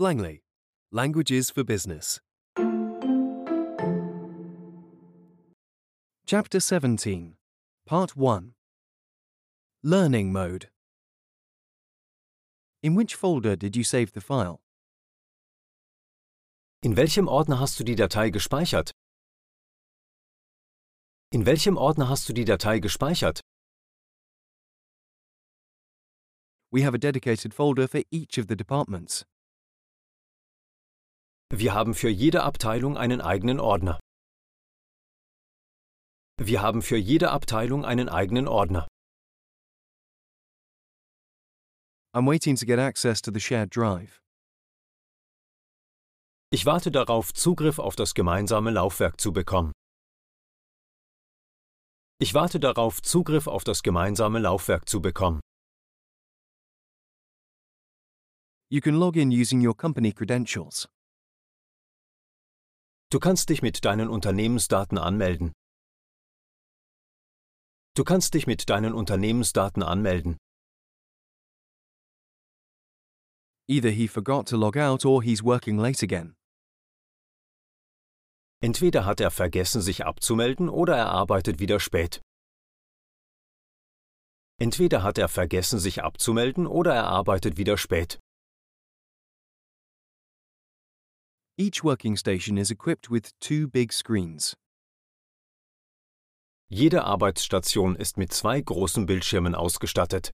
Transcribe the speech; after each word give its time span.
Langley, 0.00 0.40
Languages 0.90 1.50
for 1.50 1.62
Business. 1.62 2.20
Chapter 6.24 6.58
17, 6.58 7.36
Part 7.84 8.16
1 8.16 8.54
Learning 9.82 10.32
Mode. 10.32 10.70
In 12.82 12.94
which 12.94 13.14
folder 13.14 13.56
did 13.56 13.76
you 13.76 13.84
save 13.84 14.14
the 14.14 14.22
file? 14.22 14.62
In 16.82 16.96
welchem 16.96 17.26
Ordner 17.28 17.58
hast 17.58 17.78
du 17.78 17.84
die 17.84 17.94
Datei 17.94 18.30
gespeichert? 18.30 18.92
In 21.30 21.44
welchem 21.44 21.76
Ordner 21.76 22.08
hast 22.08 22.26
du 22.26 22.32
die 22.32 22.46
Datei 22.46 22.78
gespeichert? 22.78 23.42
We 26.70 26.80
have 26.80 26.94
a 26.94 26.98
dedicated 26.98 27.52
folder 27.52 27.86
for 27.86 28.00
each 28.10 28.38
of 28.38 28.46
the 28.46 28.56
departments. 28.56 29.26
Wir 31.52 31.74
haben 31.74 31.94
für 31.94 32.08
jede 32.08 32.44
Abteilung 32.44 32.96
einen 32.96 33.20
eigenen 33.20 33.58
Ordner. 33.58 33.98
Wir 36.38 36.62
haben 36.62 36.80
für 36.80 36.96
jede 36.96 37.32
Abteilung 37.32 37.84
einen 37.84 38.08
eigenen 38.08 38.46
Ordner. 38.46 38.86
I'm 42.14 42.26
waiting 42.26 42.54
to 42.54 42.64
get 42.64 42.78
access 42.78 43.20
to 43.22 43.32
the 43.32 43.40
shared 43.40 43.74
drive. 43.74 44.20
Ich 46.52 46.66
warte 46.66 46.92
darauf, 46.92 47.34
Zugriff 47.34 47.80
auf 47.80 47.96
das 47.96 48.14
gemeinsame 48.14 48.70
Laufwerk 48.70 49.20
zu 49.20 49.32
bekommen. 49.32 49.72
Ich 52.20 52.32
warte 52.32 52.60
darauf, 52.60 53.02
Zugriff 53.02 53.48
auf 53.48 53.64
das 53.64 53.82
gemeinsame 53.82 54.38
Laufwerk 54.38 54.88
zu 54.88 55.00
bekommen. 55.00 55.40
You 58.70 58.80
can 58.80 58.94
log 58.94 59.16
in 59.16 59.32
using 59.32 59.66
your 59.66 59.76
company 59.76 60.12
credentials. 60.12 60.88
Du 63.12 63.18
kannst 63.18 63.48
dich 63.48 63.60
mit 63.60 63.84
deinen 63.84 64.08
Unternehmensdaten 64.08 64.96
anmelden. 64.96 65.52
Du 67.96 68.04
kannst 68.04 68.34
dich 68.34 68.46
mit 68.46 68.70
deinen 68.70 68.94
Unternehmensdaten 68.94 69.82
anmelden. 69.82 70.36
Either 73.68 73.90
he 73.90 74.06
forgot 74.06 74.48
to 74.48 74.56
log 74.56 74.76
out 74.76 75.04
or 75.04 75.24
he's 75.24 75.42
working 75.42 75.76
late 75.76 76.04
again. 76.04 76.36
Entweder 78.62 79.04
hat 79.04 79.20
er 79.20 79.32
vergessen, 79.32 79.82
sich 79.82 80.04
abzumelden, 80.04 80.68
oder 80.68 80.96
er 80.96 81.08
arbeitet 81.10 81.58
wieder 81.58 81.80
spät. 81.80 82.20
Entweder 84.60 85.02
hat 85.02 85.18
er 85.18 85.28
vergessen, 85.28 85.80
sich 85.80 86.04
abzumelden, 86.04 86.68
oder 86.68 86.94
er 86.94 87.06
arbeitet 87.06 87.56
wieder 87.56 87.76
spät. 87.76 88.20
Each 91.60 91.84
working 91.84 92.16
station 92.16 92.56
is 92.56 92.70
equipped 92.70 93.10
with 93.10 93.38
two 93.38 93.68
big 93.68 93.92
screens. 93.92 94.56
Jede 96.70 97.04
Arbeitsstation 97.04 97.96
ist 97.96 98.16
mit 98.16 98.32
zwei 98.32 98.62
großen 98.62 99.04
Bildschirmen 99.04 99.54
ausgestattet. 99.54 100.30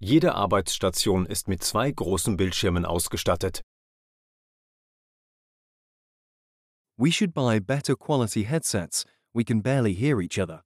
Jede 0.00 0.34
Arbeitsstation 0.34 1.24
ist 1.24 1.48
mit 1.48 1.64
zwei 1.64 1.90
großen 1.90 2.36
Bildschirmen 2.36 2.84
ausgestattet. 2.84 3.62
We 6.98 7.10
should 7.10 7.32
buy 7.32 7.58
better 7.58 7.96
quality 7.96 8.44
headsets. 8.44 9.06
We 9.32 9.44
can 9.44 9.62
barely 9.62 9.94
hear 9.94 10.20
each 10.20 10.38
other. 10.38 10.62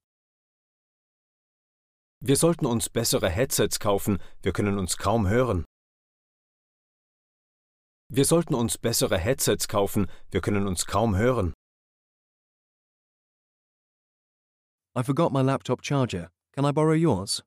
Wir 2.19 2.35
sollten 2.35 2.65
uns 2.65 2.89
bessere 2.89 3.29
Headsets 3.29 3.79
kaufen, 3.79 4.19
wir 4.41 4.51
können 4.51 4.77
uns 4.77 4.97
kaum 4.97 5.29
hören. 5.29 5.63
Wir 8.09 8.25
sollten 8.25 8.53
uns 8.53 8.77
bessere 8.77 9.17
Headsets 9.17 9.67
kaufen, 9.67 10.07
wir 10.29 10.41
können 10.41 10.67
uns 10.67 10.85
kaum 10.85 11.15
hören. 11.15 11.53
I 14.97 15.03
forgot 15.03 15.33
my 15.33 15.41
laptop 15.41 15.81
charger. 15.83 16.29
Can 16.53 16.65
I 16.65 16.71
borrow 16.71 16.93
yours? 16.95 17.43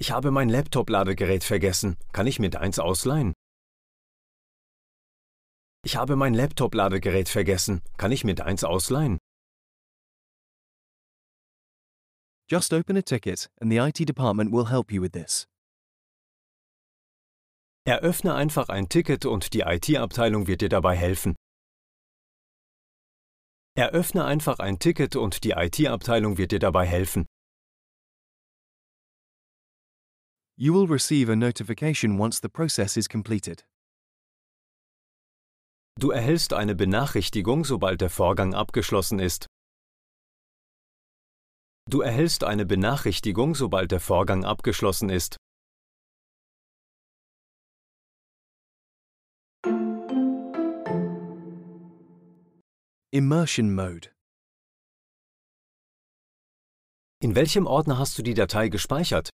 Ich 0.00 0.10
habe 0.10 0.30
mein 0.30 0.48
Laptop-Ladegerät 0.48 1.42
vergessen. 1.42 1.96
Kann 2.12 2.26
ich 2.26 2.38
mir 2.38 2.50
deins 2.50 2.78
ausleihen? 2.78 3.32
Ich 5.84 5.96
habe 5.96 6.14
mein 6.16 6.34
Laptop-Ladegerät 6.34 7.28
vergessen. 7.28 7.82
Kann 7.96 8.12
ich 8.12 8.24
mir 8.24 8.34
deins 8.34 8.62
ausleihen? 8.64 9.18
Just 12.50 12.72
open 12.72 12.96
a 12.96 13.02
ticket 13.02 13.48
and 13.60 13.70
the 13.70 13.78
IT 13.78 14.06
department 14.06 14.52
will 14.52 14.66
help 14.66 14.92
you 14.92 15.00
with 15.00 15.12
this. 15.12 15.46
Eröffne 17.88 18.34
einfach 18.34 18.68
ein 18.68 18.90
Ticket 18.90 19.24
und 19.24 19.54
die 19.54 19.60
IT-Abteilung 19.60 20.46
wird 20.46 20.60
dir 20.60 20.68
dabei 20.68 20.94
helfen. 20.94 21.34
Eröffne 23.78 24.26
einfach 24.26 24.58
ein 24.58 24.78
Ticket 24.78 25.16
und 25.16 25.42
die 25.42 25.52
IT-Abteilung 25.52 26.36
wird 26.36 26.52
dir 26.52 26.58
dabei 26.58 26.84
helfen. 26.84 27.24
You 30.58 30.74
will 30.74 30.86
receive 30.86 31.32
a 31.32 31.34
notification 31.34 32.20
once 32.20 32.40
the 32.42 32.50
process 32.50 32.98
is 32.98 33.08
completed. 33.08 33.66
Du 35.98 36.10
erhältst 36.10 36.52
eine 36.52 36.74
Benachrichtigung, 36.74 37.64
sobald 37.64 38.02
der 38.02 38.10
Vorgang 38.10 38.52
abgeschlossen 38.52 39.18
ist. 39.18 39.46
Du 41.88 42.02
erhältst 42.02 42.44
eine 42.44 42.66
Benachrichtigung, 42.66 43.54
sobald 43.54 43.92
der 43.92 44.00
Vorgang 44.00 44.44
abgeschlossen 44.44 45.08
ist. 45.08 45.38
Immersion 53.10 53.74
Mode. 53.74 54.12
In 57.22 57.34
welchem 57.34 57.66
Ordner 57.66 57.96
hast 57.96 58.18
du 58.18 58.22
die 58.22 58.34
Datei 58.34 58.68
gespeichert? 58.68 59.30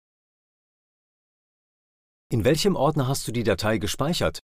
In 2.32 2.46
welchem 2.46 2.76
Ordner 2.76 3.08
hast 3.08 3.28
du 3.28 3.32
die 3.32 3.42
Datei 3.42 3.76
gespeichert? 3.76 4.38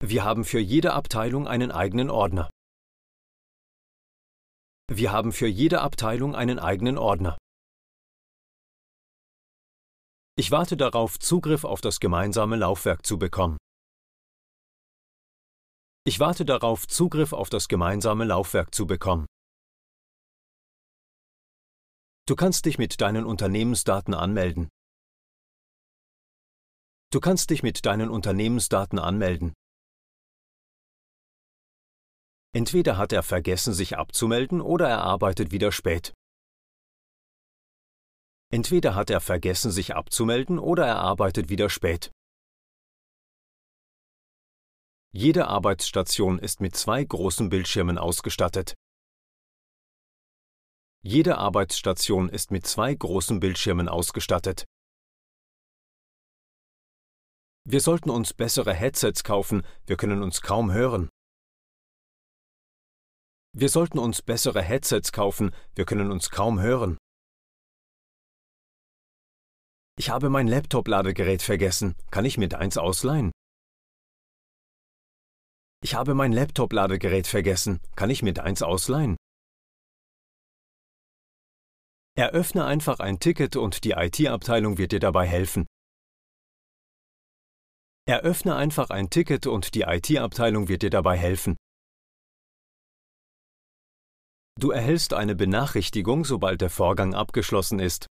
Wir 0.00 0.22
haben 0.22 0.44
für 0.44 0.60
jede 0.60 0.92
Abteilung 0.92 1.48
einen 1.48 1.72
eigenen 1.72 2.10
Ordner. 2.10 2.48
Wir 4.86 5.10
haben 5.10 5.32
für 5.32 5.48
jede 5.48 5.80
Abteilung 5.80 6.36
einen 6.36 6.60
eigenen 6.60 6.96
Ordner. 6.96 7.38
Ich 10.36 10.52
warte 10.52 10.76
darauf, 10.76 11.18
Zugriff 11.18 11.64
auf 11.64 11.80
das 11.80 11.98
gemeinsame 11.98 12.54
Laufwerk 12.54 13.04
zu 13.04 13.18
bekommen. 13.18 13.56
Ich 16.04 16.18
warte 16.18 16.44
darauf, 16.44 16.86
Zugriff 16.86 17.32
auf 17.32 17.50
das 17.50 17.68
gemeinsame 17.68 18.24
Laufwerk 18.24 18.74
zu 18.74 18.86
bekommen. 18.86 19.26
Du 22.26 22.36
kannst 22.36 22.64
dich 22.64 22.78
mit 22.78 23.00
deinen 23.00 23.24
Unternehmensdaten 23.24 24.14
anmelden. 24.14 24.68
Du 27.12 27.20
kannst 27.20 27.50
dich 27.50 27.62
mit 27.62 27.84
deinen 27.84 28.08
Unternehmensdaten 28.08 28.98
anmelden. 28.98 29.52
Entweder 32.52 32.96
hat 32.96 33.12
er 33.12 33.22
vergessen, 33.22 33.74
sich 33.74 33.98
abzumelden, 33.98 34.60
oder 34.60 34.88
er 34.88 35.02
arbeitet 35.02 35.50
wieder 35.50 35.70
spät. 35.70 36.14
Entweder 38.52 38.94
hat 38.94 39.10
er 39.10 39.20
vergessen, 39.20 39.70
sich 39.70 39.94
abzumelden, 39.94 40.58
oder 40.58 40.86
er 40.86 40.98
arbeitet 40.98 41.48
wieder 41.48 41.68
spät. 41.68 42.10
Jede 45.12 45.48
Arbeitsstation 45.48 46.38
ist 46.38 46.60
mit 46.60 46.76
zwei 46.76 47.02
großen 47.02 47.48
Bildschirmen 47.48 47.98
ausgestattet. 47.98 48.74
Jede 51.02 51.36
Arbeitsstation 51.36 52.28
ist 52.28 52.52
mit 52.52 52.64
zwei 52.64 52.94
großen 52.94 53.40
Bildschirmen 53.40 53.88
ausgestattet. 53.88 54.66
Wir 57.64 57.80
sollten 57.80 58.10
uns 58.10 58.34
bessere 58.34 58.72
Headsets 58.72 59.24
kaufen, 59.24 59.66
wir 59.84 59.96
können 59.96 60.22
uns 60.22 60.42
kaum 60.42 60.72
hören. 60.72 61.08
Wir 63.52 63.68
sollten 63.68 63.98
uns 63.98 64.22
bessere 64.22 64.62
Headsets 64.62 65.10
kaufen, 65.10 65.52
wir 65.74 65.86
können 65.86 66.12
uns 66.12 66.30
kaum 66.30 66.60
hören. 66.60 66.98
Ich 69.98 70.08
habe 70.08 70.30
mein 70.30 70.46
Laptop-Ladegerät 70.46 71.42
vergessen. 71.42 71.96
Kann 72.12 72.24
ich 72.24 72.38
mir 72.38 72.48
deins 72.48 72.78
ausleihen? 72.78 73.32
Ich 75.82 75.94
habe 75.94 76.14
mein 76.14 76.32
Laptop-Ladegerät 76.32 77.26
vergessen. 77.26 77.80
Kann 77.96 78.10
ich 78.10 78.22
mir 78.22 78.34
deins 78.34 78.62
ausleihen? 78.62 79.16
Eröffne 82.18 82.66
einfach 82.66 83.00
ein 83.00 83.18
Ticket 83.18 83.56
und 83.56 83.84
die 83.84 83.92
IT-Abteilung 83.92 84.76
wird 84.76 84.92
dir 84.92 85.00
dabei 85.00 85.26
helfen. 85.26 85.66
Eröffne 88.06 88.56
einfach 88.56 88.90
ein 88.90 89.08
Ticket 89.08 89.46
und 89.46 89.74
die 89.74 89.82
IT-Abteilung 89.82 90.68
wird 90.68 90.82
dir 90.82 90.90
dabei 90.90 91.16
helfen. 91.16 91.56
Du 94.58 94.72
erhältst 94.72 95.14
eine 95.14 95.34
Benachrichtigung, 95.34 96.26
sobald 96.26 96.60
der 96.60 96.68
Vorgang 96.68 97.14
abgeschlossen 97.14 97.78
ist. 97.78 98.06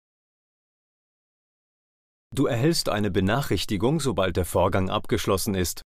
Du 2.35 2.45
erhältst 2.45 2.89
eine 2.89 3.09
Benachrichtigung, 3.09 3.99
sobald 3.99 4.37
der 4.37 4.45
Vorgang 4.45 4.91
abgeschlossen 4.91 5.55
ist. 5.55 5.81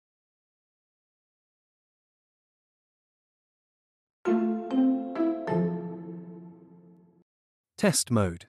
Test 7.85 8.11
mode. 8.11 8.47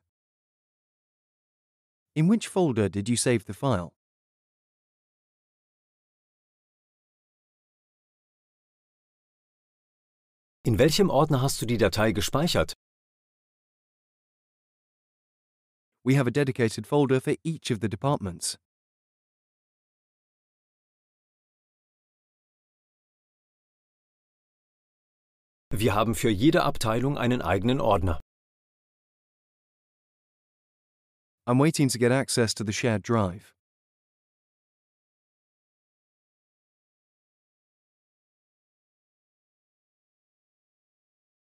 In 2.15 2.29
which 2.29 2.47
folder 2.47 2.87
did 2.87 3.09
you 3.09 3.17
save 3.17 3.43
the 3.43 3.53
file? 3.53 3.91
In 10.63 10.79
welchem 10.79 11.09
Ordner 11.09 11.41
hast 11.41 11.61
du 11.61 11.65
die 11.65 11.75
Datei 11.77 12.13
gespeichert? 12.13 12.75
We 16.05 16.15
have 16.15 16.27
a 16.27 16.31
dedicated 16.31 16.87
folder 16.87 17.19
for 17.19 17.35
each 17.43 17.69
of 17.71 17.81
the 17.81 17.89
departments. 17.89 18.57
Wir 25.71 25.93
haben 25.93 26.15
für 26.15 26.29
jede 26.29 26.63
Abteilung 26.63 27.17
einen 27.17 27.41
eigenen 27.41 27.81
Ordner. 27.81 28.21
I'm 31.47 31.59
waiting 31.59 31.89
to 31.89 31.99
get 31.99 32.11
access 32.11 32.55
to 32.55 32.63
the 32.63 32.73
shared 32.73 33.03
drive. 33.03 33.53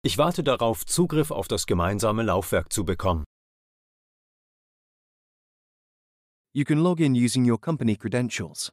Ich 0.03 0.19
warte 0.19 0.45
darauf, 0.45 0.85
Zugriff 0.85 1.31
auf 1.31 1.49
das 1.49 1.67
gemeinsame 1.67 2.23
Laufwerk 2.23 2.73
zu 2.73 2.85
bekommen. 2.85 3.25
You 6.55 6.65
can 6.65 6.79
log 6.79 7.01
in 7.01 7.15
using 7.15 7.45
your 7.51 7.59
company 7.59 7.97
credentials. 7.97 8.71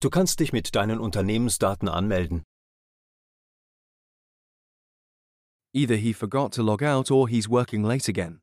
Du 0.00 0.10
kannst 0.10 0.40
dich 0.40 0.52
mit 0.52 0.74
deinen 0.74 1.00
Unternehmensdaten 1.00 1.88
anmelden. 1.88 2.47
Either 5.74 5.96
he 5.96 6.12
forgot 6.12 6.52
to 6.52 6.62
log 6.62 6.82
out 6.82 7.10
or 7.10 7.28
he's 7.28 7.48
working 7.48 7.82
late 7.82 8.08
again. 8.08 8.40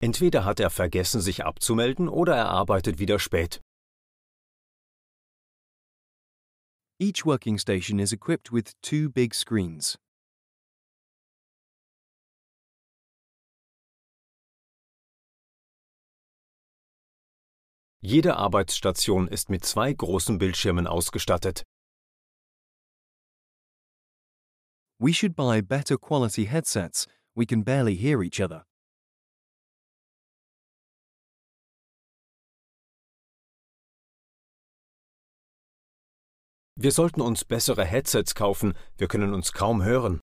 Entweder 0.00 0.44
hat 0.44 0.60
er 0.60 0.68
vergessen, 0.68 1.22
sich 1.22 1.44
abzumelden, 1.46 2.10
oder 2.10 2.34
er 2.34 2.50
arbeitet 2.50 2.98
wieder 2.98 3.18
spät. 3.18 3.62
Each 6.98 7.24
working 7.24 7.58
station 7.58 7.98
is 7.98 8.12
equipped 8.12 8.52
with 8.52 8.74
two 8.82 9.08
big 9.08 9.34
screens. 9.34 9.98
Jede 18.06 18.36
Arbeitsstation 18.36 19.28
ist 19.28 19.48
mit 19.48 19.64
zwei 19.64 19.94
großen 19.94 20.36
Bildschirmen 20.36 20.86
ausgestattet. 20.86 21.64
We 25.00 25.14
should 25.14 25.34
buy 25.34 25.62
better 25.62 25.96
quality 25.96 26.44
headsets. 26.44 27.06
We 27.34 27.46
can 27.46 27.64
barely 27.64 27.96
hear 27.96 28.20
each 28.20 28.42
other. 28.42 28.66
Wir 36.76 36.92
sollten 36.92 37.22
uns 37.22 37.46
bessere 37.46 37.86
Headsets 37.86 38.34
kaufen, 38.34 38.74
wir 38.98 39.08
können 39.08 39.32
uns 39.32 39.54
kaum 39.54 39.82
hören. 39.82 40.20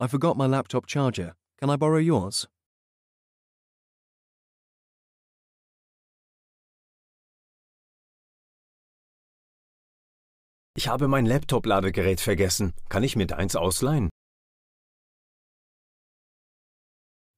I 0.00 0.08
forgot 0.08 0.36
my 0.36 0.46
laptop 0.46 0.88
charger. 0.88 1.36
Can 1.60 1.70
I 1.70 1.76
borrow 1.76 2.00
yours? 2.00 2.48
Ich 10.82 10.88
habe 10.88 11.06
mein 11.06 11.26
Laptop-Ladegerät 11.26 12.20
vergessen. 12.20 12.72
Kann 12.88 13.04
ich 13.04 13.14
mir 13.14 13.28
deins 13.28 13.54
ausleihen? 13.54 14.10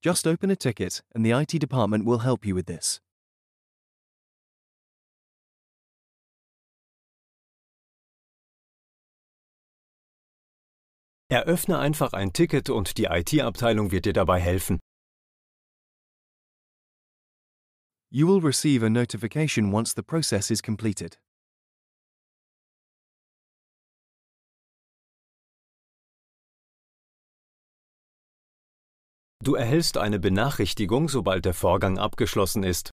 Just 0.02 0.26
open 0.26 0.50
a 0.50 0.56
ticket 0.56 1.05
and 1.14 1.26
the 1.26 1.32
IT 1.32 1.61
department 1.61 2.06
will 2.06 2.20
help 2.20 2.46
you 2.46 2.56
with 2.56 2.64
this. 2.64 3.02
Eröffne 11.29 11.79
einfach 11.79 12.14
ein 12.14 12.32
Ticket 12.32 12.70
und 12.70 12.96
die 12.96 13.05
IT-Abteilung 13.11 13.91
wird 13.91 14.06
dir 14.06 14.14
dabei 14.14 14.41
helfen. 14.41 14.81
You 18.11 18.26
will 18.26 18.41
receive 18.41 18.82
a 18.82 18.88
notification 18.88 19.70
once 19.70 19.93
the 19.94 20.02
process 20.02 20.50
is 20.50 20.62
completed. 20.62 21.19
Du 29.44 29.56
erhältst 29.56 29.99
eine 29.99 30.19
Benachrichtigung, 30.19 31.11
sobald 31.11 31.44
der 31.44 31.52
Vorgang 31.52 31.99
abgeschlossen 31.99 32.62
ist. 32.62 32.93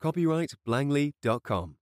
Copyright 0.00 0.54
Blangley.com. 0.64 1.76